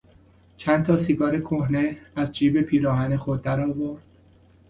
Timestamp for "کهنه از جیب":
1.39-2.61